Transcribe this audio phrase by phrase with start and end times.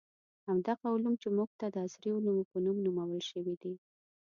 [0.47, 3.73] همدغه علوم چې موږ ته د عصري علومو په نوم نومول شوي دي.